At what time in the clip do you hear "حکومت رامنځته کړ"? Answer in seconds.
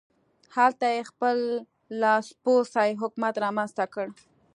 3.01-4.05